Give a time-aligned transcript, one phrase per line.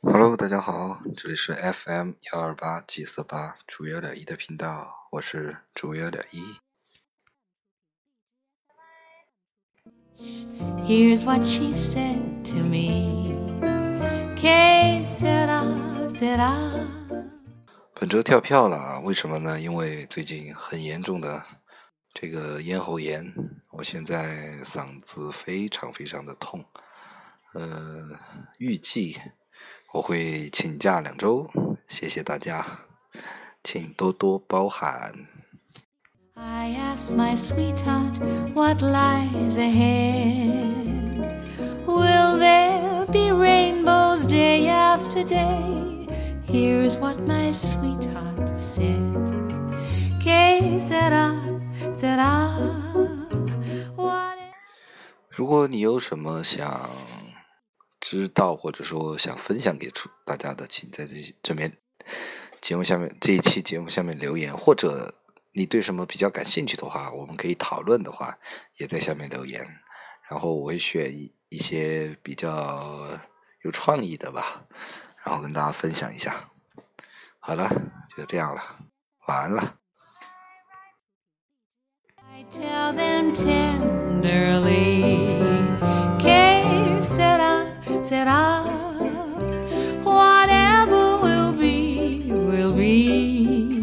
[0.00, 6.56] Hello，大家好，这里是 FM 幺二八 G 四八主要点一的频道，我是主要点一。
[10.86, 13.34] Here's what she said to me.
[14.34, 15.66] K said, "I
[16.06, 16.86] said I."
[17.92, 19.60] 本周跳票了，为什么呢？
[19.60, 21.44] 因为最近很严重的
[22.14, 23.34] 这个咽喉炎，
[23.78, 26.64] 我现在嗓子非常非常的痛。
[27.54, 28.18] 呃，
[28.58, 29.16] 预计
[29.92, 31.48] 我会请假两周，
[31.86, 32.66] 谢谢大家，
[33.62, 35.28] 请多多包涵。
[36.34, 38.18] I ask my sweetheart
[38.52, 41.46] what lies ahead.
[41.86, 46.08] Will there be rainbows day after day?
[46.48, 49.14] Here's what my sweetheart said.
[50.20, 51.32] Que sera,
[51.94, 52.87] sera.
[55.38, 56.90] 如果你有什么想
[58.00, 61.78] 知道或者说想分享给出大家的，请在这这边
[62.60, 65.14] 节目下面这一期节目下面留言，或者
[65.52, 68.36] 你对什么比较感兴趣的话，我们可以讨论的话，
[68.78, 69.64] 也在下面留言，
[70.28, 73.16] 然后我会选一一些比较
[73.62, 74.64] 有创意的吧，
[75.24, 76.50] 然后跟大家分享一下。
[77.38, 77.70] 好了，
[78.16, 78.60] 就这样了，
[79.28, 79.78] 晚安了。
[87.02, 87.66] Será.
[88.02, 88.64] Será.
[90.02, 93.82] Whatever will be, will be.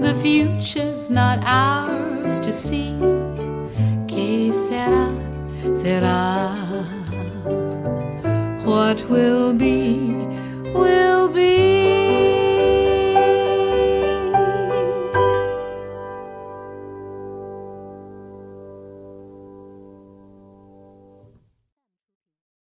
[0.00, 2.94] The future's not ours to see.
[4.06, 5.08] Que será,
[5.74, 6.54] será.
[8.64, 10.10] What will be,
[10.74, 11.05] will be?